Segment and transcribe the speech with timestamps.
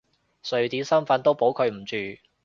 [0.49, 1.95] 瑞典身份都保佢唔住！